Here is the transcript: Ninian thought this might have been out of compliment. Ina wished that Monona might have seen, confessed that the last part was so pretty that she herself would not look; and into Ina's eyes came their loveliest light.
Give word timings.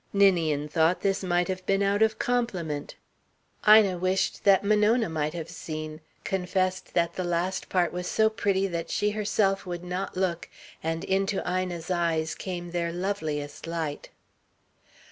Ninian 0.13 0.67
thought 0.67 1.01
this 1.01 1.21
might 1.23 1.47
have 1.47 1.63
been 1.67 1.83
out 1.83 2.01
of 2.01 2.17
compliment. 2.17 2.95
Ina 3.67 3.99
wished 3.99 4.43
that 4.45 4.63
Monona 4.63 5.07
might 5.09 5.35
have 5.35 5.47
seen, 5.51 6.01
confessed 6.23 6.95
that 6.95 7.13
the 7.13 7.23
last 7.23 7.69
part 7.69 7.93
was 7.93 8.07
so 8.07 8.27
pretty 8.27 8.65
that 8.65 8.89
she 8.89 9.11
herself 9.11 9.67
would 9.67 9.83
not 9.83 10.17
look; 10.17 10.49
and 10.81 11.03
into 11.03 11.37
Ina's 11.47 11.91
eyes 11.91 12.33
came 12.33 12.71
their 12.71 12.91
loveliest 12.91 13.67
light. 13.67 14.09